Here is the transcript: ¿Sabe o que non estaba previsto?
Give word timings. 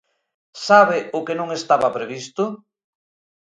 ¿Sabe 0.67 0.99
o 1.17 1.19
que 1.25 1.37
non 1.39 1.49
estaba 1.59 1.93
previsto? 1.97 2.43